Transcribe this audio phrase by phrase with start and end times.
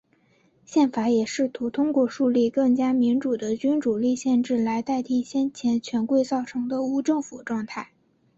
[0.65, 7.91] 宪法也试图通过树立更加民主的君主立宪制来替代先前权贵造成的无政府状态。